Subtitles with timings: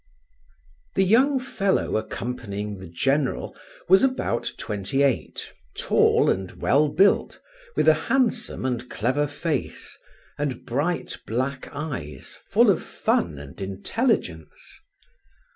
[0.95, 3.55] The young fellow accompanying the general
[3.87, 7.39] was about twenty eight, tall, and well built,
[7.75, 9.99] with a handsome and clever face,
[10.39, 14.59] and bright black eyes, full of fun and intelligence.